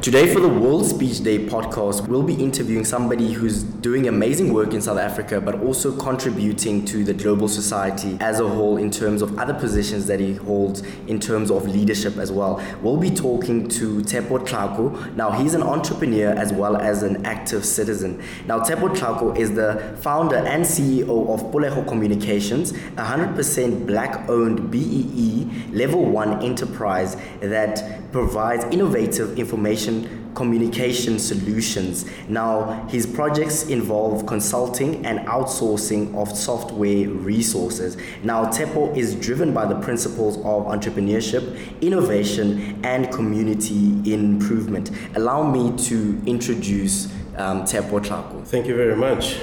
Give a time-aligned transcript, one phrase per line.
[0.00, 4.72] Today, for the World Speech Day podcast, we'll be interviewing somebody who's doing amazing work
[4.72, 9.22] in South Africa, but also contributing to the global society as a whole in terms
[9.22, 12.62] of other positions that he holds in terms of leadership as well.
[12.80, 15.14] We'll be talking to Tepo Tlhako.
[15.16, 18.22] Now, he's an entrepreneur as well as an active citizen.
[18.46, 24.70] Now, Tepo Tlhako is the founder and CEO of Pulego Communications, a 100% black owned
[24.70, 29.87] BEE level one enterprise that provides innovative information
[30.34, 32.04] communication solutions.
[32.28, 37.96] Now, his projects involve consulting and outsourcing of software resources.
[38.22, 44.90] Now, Tepo is driven by the principles of entrepreneurship, innovation, and community improvement.
[45.16, 48.44] Allow me to introduce um, Tepo Tlhako.
[48.46, 49.36] Thank you very much.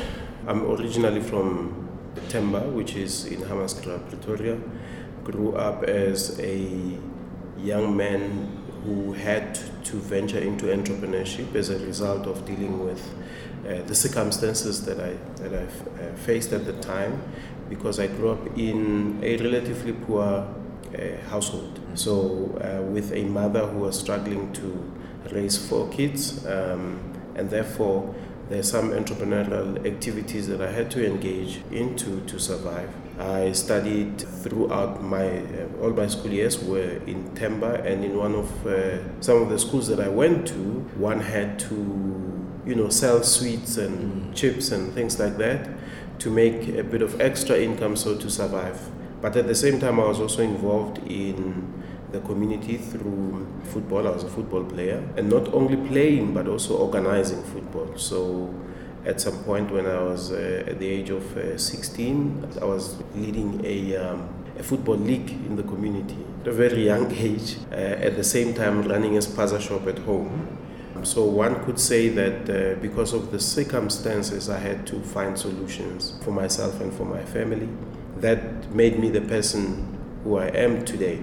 [0.48, 1.90] I'm originally from
[2.30, 4.58] Temba, which is in Hammanskraal, Pretoria.
[5.24, 6.98] Grew up as a
[7.58, 9.60] young man who had
[9.96, 13.02] to venture into entrepreneurship as a result of dealing with
[13.66, 17.22] uh, the circumstances that I that I uh, faced at the time,
[17.70, 21.80] because I grew up in a relatively poor uh, household.
[21.94, 22.12] So
[22.60, 24.68] uh, with a mother who was struggling to
[25.32, 27.00] raise four kids, um,
[27.36, 28.14] and therefore
[28.50, 32.90] there's some entrepreneurial activities that I had to engage into to survive.
[33.20, 38.36] I studied throughout my uh, all my school years were in Temba, and in one
[38.36, 40.54] of uh, some of the schools that I went to,
[40.98, 41.76] one had to
[42.66, 44.36] you know sell sweets and mm.
[44.36, 45.70] chips and things like that
[46.20, 48.80] to make a bit of extra income so to survive.
[49.22, 51.84] But at the same time, I was also involved in
[52.16, 54.08] the community through football.
[54.08, 57.98] I was a football player, and not only playing but also organizing football.
[57.98, 58.54] So
[59.06, 62.96] at some point when I was uh, at the age of uh, 16, I was
[63.16, 67.76] leading a, um, a football league in the community at a very young age, uh,
[68.08, 70.58] at the same time running a spaza shop at home.
[71.04, 76.18] So one could say that uh, because of the circumstances, I had to find solutions
[76.24, 77.70] for myself and for my family.
[78.18, 79.62] That made me the person
[80.24, 81.22] who I am today.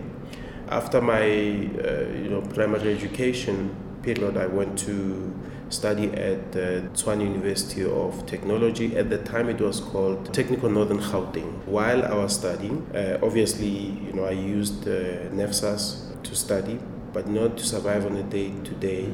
[0.73, 5.31] After my uh, you know primary education period, I went to
[5.69, 8.97] study at the Tshwane University of Technology.
[8.97, 11.63] At the time, it was called Technikon Northern Gauteng.
[11.67, 13.69] While I was studying, uh, obviously,
[14.07, 16.79] you know, I used uh, NSFAS to study,
[17.13, 19.11] but not to survive on a day-to-day.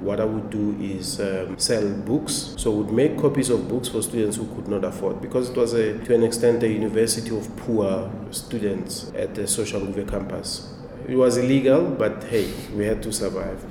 [0.00, 2.54] What I would do is um, sell books.
[2.56, 5.74] So, would make copies of books for students who could not afford, because it was
[5.74, 10.74] a, to an extent a university of poor students at the Soshanguve campus.
[11.08, 13.64] It was illegal, but hey, we had to survive.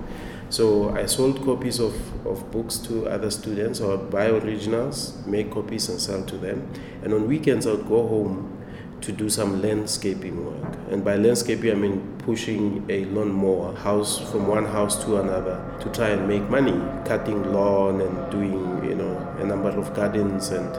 [0.50, 1.94] So I sold copies of,
[2.26, 6.68] of books to other students or buy originals, make copies and sell to them.
[7.04, 8.58] And on weekends I would go home
[9.02, 10.80] to do some landscaping work.
[10.90, 15.90] And by landscaping I mean pushing a lawnmower house from one house to another to
[15.92, 20.74] try and make money, cutting lawn and doing, you know, a number of gardens and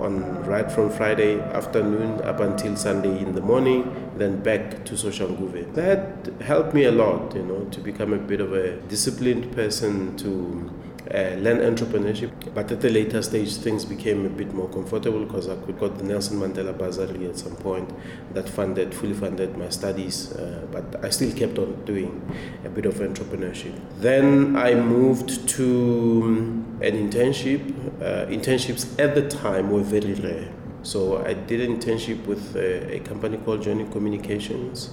[0.00, 5.74] on right from Friday afternoon up until Sunday in the morning, then back to Soshanguve.
[5.74, 10.16] That helped me a lot, you know, to become a bit of a disciplined person
[10.18, 10.70] to
[11.12, 12.30] uh, learn entrepreneurship.
[12.54, 15.98] But at the later stage, things became a bit more comfortable because I could got
[15.98, 17.90] the Nelson Mandela Bursary at some point
[18.34, 20.32] that funded, fully funded my studies.
[20.32, 22.22] Uh, but I still kept on doing
[22.64, 23.78] a bit of entrepreneurship.
[23.98, 27.60] Then I moved to um, an internship.
[28.00, 30.52] Uh, internships at the time were very rare.
[30.82, 34.90] So I did an internship with a, a company called Johnnic Communications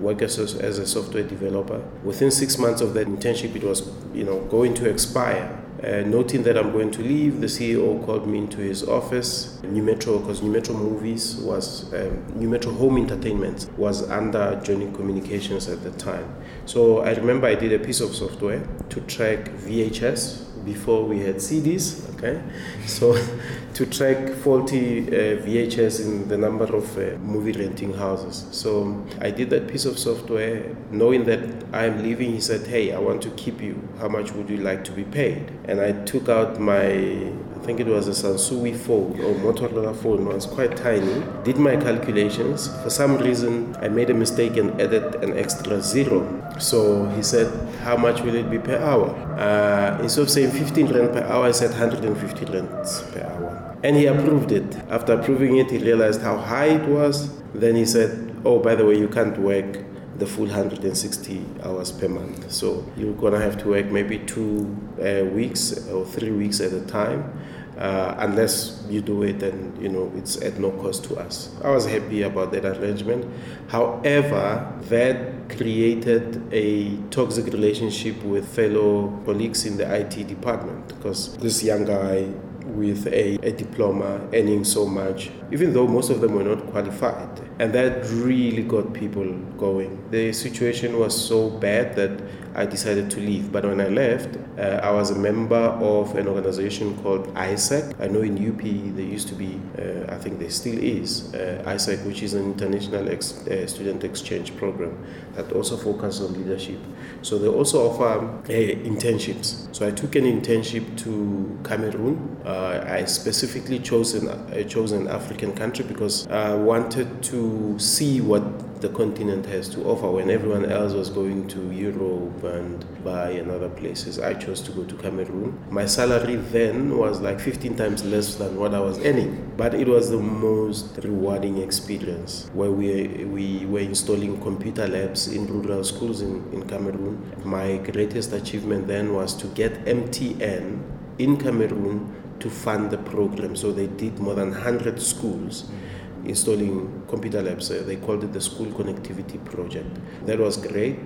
[0.00, 1.82] work as a, as a software developer.
[2.02, 5.59] Within six months of that internship, it was you know going to expire.
[5.82, 9.58] Uh, noting that I'm going to leave, the CEO called me into his office.
[9.62, 14.92] Nu Metro, because Nu Metro Movies was um, Nu Metro Home Entertainment was under Johnnic
[14.94, 16.34] Communications at the time.
[16.66, 21.36] So I remember I did a piece of software to track VHS before we had
[21.36, 22.08] CDs.
[22.14, 22.42] Okay,
[22.86, 23.16] so
[23.74, 28.46] to track faulty uh, VHS in the number of uh, movie renting houses.
[28.50, 31.40] So I did that piece of software, knowing that
[31.72, 32.32] I'm leaving.
[32.32, 33.76] He said, "Hey, I want to keep you.
[33.98, 37.78] How much would you like to be paid?" And I took out my I think
[37.78, 41.22] it was a Sansui phone or Motorola phone, it was quite tiny.
[41.44, 42.68] Did my calculations.
[42.82, 46.26] For some reason, I made a mistake and added an extra zero.
[46.58, 47.48] So he said,
[47.80, 49.10] How much will it be per hour?
[49.38, 52.68] Uh, instead of saying 15 rand per hour, I said 150 rand
[53.12, 53.78] per hour.
[53.82, 54.76] And he approved it.
[54.88, 57.30] After approving it, he realized how high it was.
[57.52, 59.84] Then he said, Oh, by the way, you can't work
[60.20, 62.52] the full 160 hours per month.
[62.52, 66.82] So you're gonna have to work maybe two uh, weeks or three weeks at a
[66.82, 67.32] time.
[67.80, 71.50] uh, unless you do it and you know it's at no cost to us.
[71.64, 73.26] I was happy about that arrangement.
[73.68, 81.62] However, that created a toxic relationship with fellow colleagues in the IT department because this
[81.62, 82.28] young guy
[82.66, 87.49] with a, a diploma earning so much, even though most of them were not qualified.
[87.60, 90.02] And that really got people going.
[90.10, 93.52] The situation was so bad that I decided to leave.
[93.52, 98.00] But when I left, uh, I was a member of an organization called AIESEC.
[98.00, 101.62] I know in UP there used to be, uh, I think there still is, uh,
[101.66, 105.04] AIESEC, which is an international ex- uh, student exchange program
[105.34, 106.78] that also focuses on leadership.
[107.22, 109.74] So they also offer uh, internships.
[109.74, 112.36] So I took an internship to Cameroon.
[112.44, 118.42] Uh, I specifically chose an, chose an African country because I wanted to see what
[118.80, 123.50] the continent has to offer when everyone else was going to Europe and Dubai and
[123.50, 124.18] other places.
[124.18, 125.62] I chose to go to Cameroon.
[125.70, 129.86] My salary then was like 15 times less than what I was earning, but it
[129.86, 136.22] was the most rewarding experience where we, we were installing computer labs in rural schools
[136.22, 137.32] in, in Cameroon.
[137.44, 140.82] My greatest achievement then was to get MTN
[141.18, 143.54] in Cameroon to fund the program.
[143.54, 145.64] So they did more than 100 schools.
[145.64, 147.70] Mm-hmm installing computer labs.
[147.70, 149.98] Uh, they called it the School Connectivity Project.
[150.26, 150.98] That was great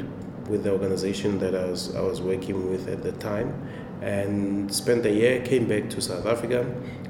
[0.49, 3.55] with the organization that I was, I was working with at the time
[4.03, 6.67] and spent a year, came back to South Africa,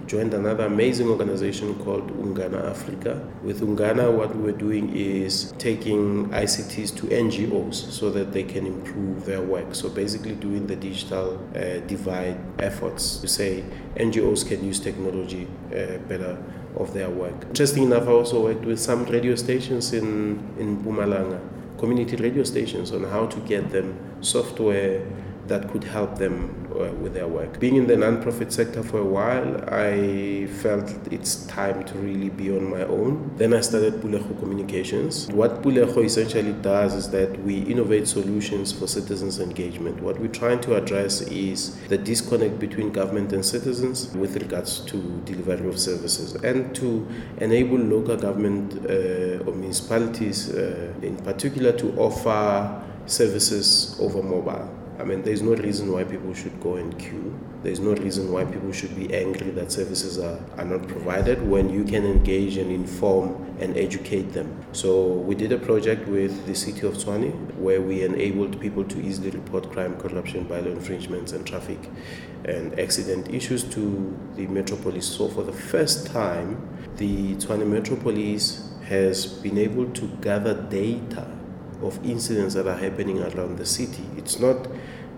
[0.06, 3.26] joined another amazing organization called Ungana Africa.
[3.42, 8.66] With Ungana, what we were doing is taking ICTs to NGOs so that they can
[8.66, 9.74] improve their work.
[9.74, 13.64] So basically, doing the digital uh, divide efforts to say
[13.96, 16.42] NGOs can use technology uh, better
[16.76, 17.44] of their work.
[17.48, 21.40] Interesting enough, I also worked with some radio stations in, in Mpumalanga,
[21.78, 25.04] community radio stations, on how to get them software
[25.46, 27.58] that could help them with their work.
[27.60, 32.50] Being in the nonprofit sector for a while, I felt it's time to really be
[32.50, 33.32] on my own.
[33.36, 35.28] Then I started Pulego Communications.
[35.28, 40.02] What Pulego essentially does is that we innovate solutions for citizens' engagement.
[40.02, 44.96] What we're trying to address is the disconnect between government and citizens with regards to
[45.24, 47.06] delivery of services and to
[47.38, 54.83] enable local government uh, or municipalities uh, in particular to offer services over mobile.
[55.04, 57.38] I mean, there's no reason why people should go and queue.
[57.62, 61.68] There's no reason why people should be angry that services are, are not provided when
[61.68, 64.64] you can engage and inform and educate them.
[64.72, 68.98] So, we did a project with the city of Tshwane where we enabled people to
[68.98, 71.90] easily report crime, corruption, bylaw infringements, and traffic
[72.46, 75.06] and accident issues to the Metropolis.
[75.06, 76.66] So, for the first time,
[76.96, 81.30] the Tshwane Metropolis has been able to gather data
[81.82, 84.04] of incidents that are happening around the city.
[84.16, 84.66] It's not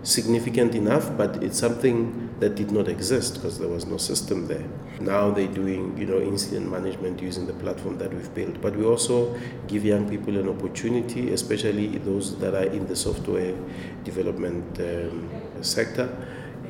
[0.07, 4.63] significant enough, but it's something that did not exist because there was no system there.
[5.01, 8.61] Now they're doing, you know, incident management using the platform that we've built.
[8.61, 9.37] But we also
[9.67, 13.53] give young people an opportunity, especially those that are in the software
[14.05, 15.29] development um,
[15.61, 16.09] sector,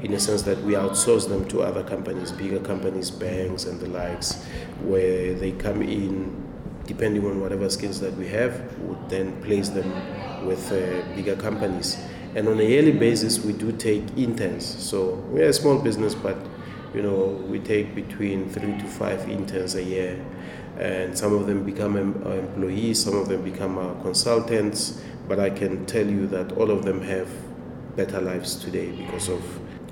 [0.01, 3.87] in a sense that we outsource them to other companies, bigger companies, banks, and the
[3.87, 4.43] likes,
[4.81, 6.43] where they come in
[6.87, 9.91] depending on whatever skills that we have, would then place them
[10.47, 11.97] with uh, bigger companies.
[12.35, 14.65] And on a yearly basis, we do take interns.
[14.65, 16.37] So we're a small business, but
[16.93, 20.23] you know we take between three to five interns a year,
[20.77, 25.01] and some of them become employees, some of them become our consultants.
[25.27, 27.27] But I can tell you that all of them have
[27.95, 29.41] better lives today because of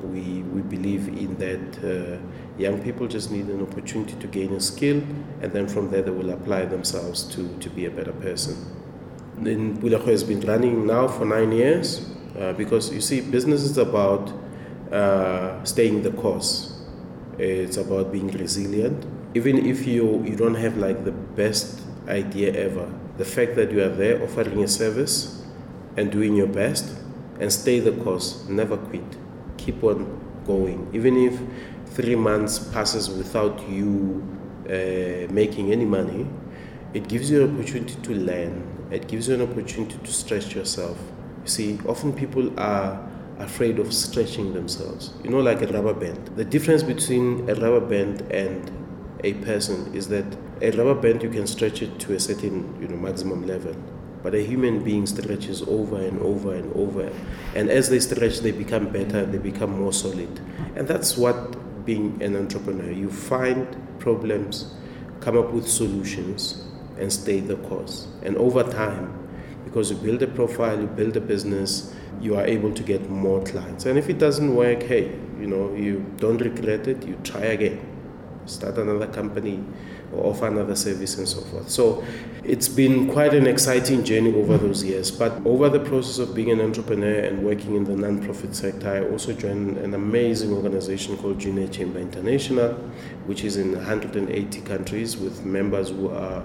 [0.04, 2.20] we, we believe in that uh,
[2.58, 4.98] young people just need an opportunity to gain a skill,
[5.42, 8.56] and then from there they will apply themselves to, to be a better person.
[9.38, 13.78] Then Pulego has been running now for nine years uh, because you see, business is
[13.78, 14.32] about
[14.92, 16.72] uh, staying the course.
[17.38, 19.06] It's about being resilient.
[19.34, 23.84] Even if you, you don't have like the best idea ever, the fact that you
[23.84, 25.44] are there offering a service
[25.98, 26.96] and doing your best
[27.40, 29.04] and stay the course, never quit
[29.58, 30.90] keep on going.
[30.94, 31.40] Even if
[31.94, 34.24] three months passes without you
[34.68, 36.28] uh, making any money,
[36.94, 38.88] it gives you an opportunity to learn.
[38.92, 40.98] It gives you an opportunity to stretch yourself.
[41.46, 45.14] You see, often people are afraid of stretching themselves.
[45.24, 46.32] You know, like a rubber band.
[46.36, 48.72] The difference between a rubber band and
[49.24, 50.26] a person is that
[50.62, 53.76] a rubber band you can stretch it to a certain you know maximum level
[54.26, 57.14] but a human being stretches over and over and over.
[57.54, 60.40] And as they stretch, they become better, they become more solid.
[60.76, 63.68] And that's what being an entrepreneur you find
[64.00, 64.74] problems,
[65.20, 66.66] come up with solutions,
[66.98, 68.08] and stay the course.
[68.24, 69.25] And over time,
[69.66, 73.44] because you build a profile, you build a business, you are able to get more
[73.44, 73.86] clients.
[73.86, 77.92] And if it doesn't work, hey, you know, you don't regret it, you try again.
[78.46, 79.64] Start another company
[80.14, 81.68] or offer another service and so forth.
[81.70, 82.06] So
[82.44, 85.10] it's been quite an exciting journey over those years.
[85.10, 89.12] But over the process of being an entrepreneur and working in the non-profit sector, I
[89.12, 92.74] also joined an amazing organization called Junior Chamber International,
[93.26, 96.44] which is in 180 countries with members who are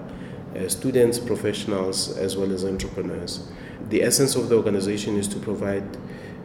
[0.55, 3.49] uh, students, professionals, as well as entrepreneurs.
[3.89, 5.97] The essence of the organization is to provide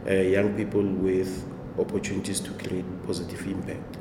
[0.07, 1.45] uh, young people with
[1.77, 3.97] opportunities to create positive impact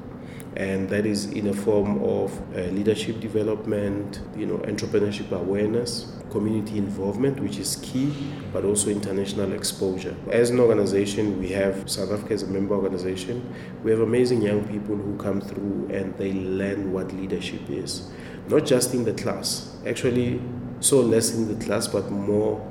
[0.56, 6.78] and that is in a form of uh, leadership development, you know, entrepreneurship awareness, community
[6.78, 8.12] involvement, which is key,
[8.52, 10.16] but also international exposure.
[10.30, 13.54] As an organization, we have South Africa as a member organization.
[13.82, 18.10] We have amazing young people who come through and they learn what leadership is,
[18.48, 19.76] not just in the class.
[19.86, 20.40] Actually,
[20.80, 22.66] so less in the class, but more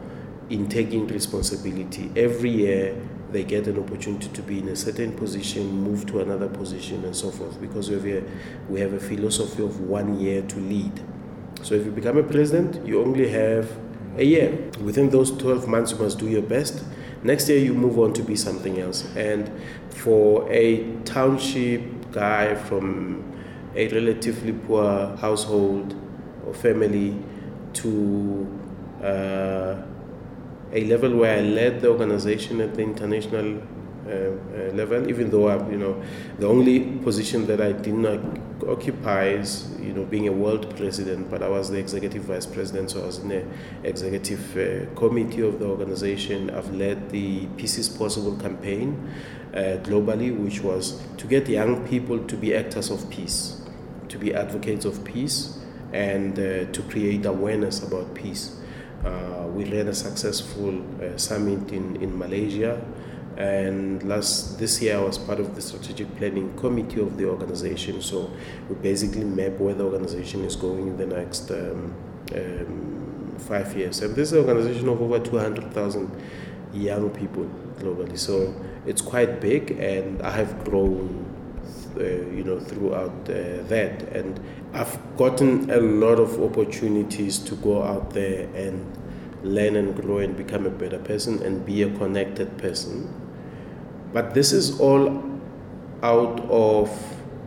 [0.50, 2.12] in taking responsibility.
[2.16, 2.96] Every year,
[3.32, 7.16] they get an opportunity to be in a certain position, move to another position, and
[7.16, 7.60] so forth.
[7.60, 8.24] Because we have a,
[8.70, 11.02] we have a philosophy of one year to lead.
[11.62, 13.70] So if you become a president, you only have
[14.18, 14.70] a year.
[14.82, 16.84] Within those 12 months, you must do your best.
[17.24, 19.04] Next year, you move on to be something else.
[19.16, 19.52] And
[19.90, 23.35] for a township guy from
[23.76, 25.96] a relatively poor household
[26.46, 27.16] or family
[27.74, 28.60] to
[29.04, 29.76] uh,
[30.72, 33.62] a level where I led the organization at the international
[34.08, 36.02] uh, uh, level, even though I, you know,
[36.38, 38.20] the only position that I did not
[38.68, 42.92] occupy is, you know, being a world president, but I was the executive vice president,
[42.92, 43.44] so I was in the
[43.84, 46.52] executive uh, committee of the organization.
[46.52, 49.12] I've led the Peace is Possible campaign
[49.54, 53.55] uh, globally, which was to get young people to be actors of peace,
[54.10, 55.58] to be advocates of peace,
[55.94, 58.60] and uh, to create awareness about peace.
[59.04, 62.82] Uh, we ran a successful uh, summit in, in Malaysia.
[63.38, 68.02] And last this year, I was part of the strategic planning committee of the organization.
[68.02, 68.32] So
[68.70, 71.94] we basically map where the organization is going in the next um,
[72.34, 74.02] um, five years.
[74.02, 76.10] And this is an organization of over 200,000
[76.74, 78.18] young people globally.
[78.18, 81.25] So it's quite big, and I have grown
[81.98, 84.04] uh, you know, throughout uh, that.
[84.14, 84.40] And
[84.74, 88.86] I've gotten a lot of opportunities to go out there and
[89.44, 93.14] learn and grow and become a better person and be a connected person.
[94.14, 95.24] But this is all
[96.02, 96.90] out of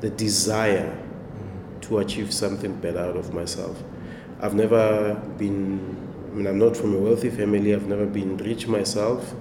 [0.01, 0.97] the desire
[1.83, 3.83] to achieve something better out of myself.
[4.41, 5.97] I've never been,
[6.31, 9.35] I mean, I'm not from a wealthy family, I've never been rich myself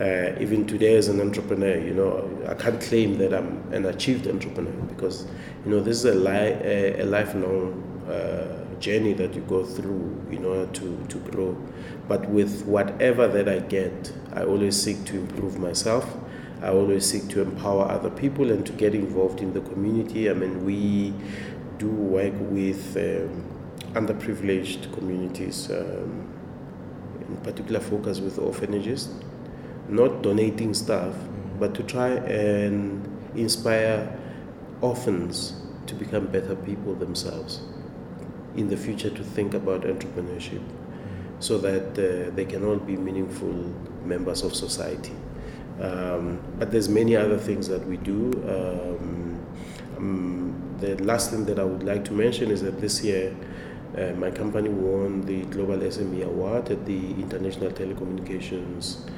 [0.00, 4.26] uh, even today as an entrepreneur, you know, I can't claim that I'm an achieved
[4.26, 5.26] entrepreneur because,
[5.64, 10.26] you know, this is a, li- a, a lifelong uh, journey that you go through
[10.30, 11.56] in order to, to grow.
[12.08, 16.16] But with whatever that I get, I always seek to improve myself.
[16.62, 20.30] I always seek to empower other people and to get involved in the community.
[20.30, 21.12] I mean, we
[21.76, 23.44] do work with um,
[23.92, 26.32] underprivileged communities, um,
[27.28, 29.10] in particular focus with orphanages
[29.88, 31.14] not donating stuff,
[31.58, 34.18] but to try and inspire
[34.80, 35.54] orphans
[35.86, 37.60] to become better people themselves
[38.56, 40.62] in the future to think about entrepreneurship
[41.38, 43.52] so that uh, they can all be meaningful
[44.04, 45.14] members of society.
[45.80, 48.30] Um, but there's many other things that we do.
[48.46, 49.46] Um,
[49.96, 53.34] um, the last thing that I would like to mention is that this year
[53.96, 59.08] uh, my company won the Global SME Award at the International Telecommunications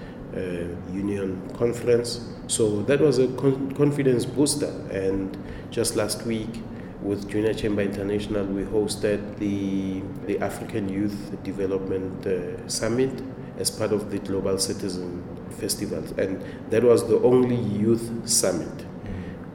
[0.93, 2.29] union conference.
[2.47, 4.73] So that was a con- confidence booster.
[4.91, 5.37] And
[5.71, 6.63] just last week,
[7.03, 13.23] with Junior Chamber International, we hosted the, the African Youth Development uh, Summit
[13.59, 16.03] as part of the Global Citizen Festival.
[16.19, 18.87] And that was the only youth summit.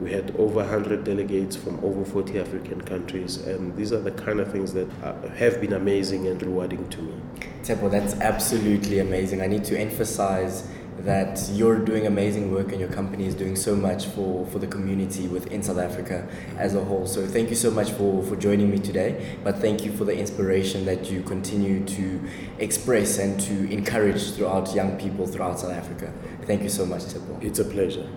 [0.00, 4.40] We had over 100 delegates from over 40 African countries, and these are the kind
[4.40, 7.14] of things that uh, have been amazing and rewarding to me.
[7.62, 9.42] Tepo, that's absolutely amazing.
[9.42, 10.66] I need to emphasize
[11.04, 14.66] that you're doing amazing work and your company is doing so much for, for the
[14.66, 16.28] community within South Africa
[16.58, 17.06] as a whole.
[17.06, 19.36] So thank you so much for, for joining me today.
[19.44, 22.28] But thank you for the inspiration that you continue to
[22.58, 26.12] express and to encourage throughout young people throughout South Africa.
[26.42, 27.42] Thank you so much, Tepo.
[27.42, 28.10] It's a pleasure.